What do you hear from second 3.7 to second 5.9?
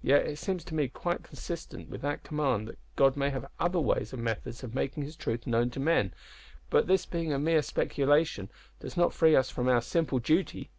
ways and methods of making His truth known to